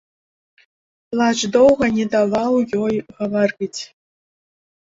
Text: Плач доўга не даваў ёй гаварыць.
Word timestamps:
Плач 1.11 1.39
доўга 1.59 1.85
не 1.99 2.05
даваў 2.15 2.53
ёй 2.83 2.95
гаварыць. 3.23 3.79